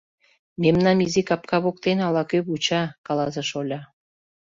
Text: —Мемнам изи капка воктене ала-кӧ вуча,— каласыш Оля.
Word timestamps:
—Мемнам 0.61 0.97
изи 1.05 1.21
капка 1.29 1.57
воктене 1.63 2.01
ала-кӧ 2.07 2.39
вуча,— 2.47 2.83
каласыш 3.07 3.49
Оля. 3.59 3.81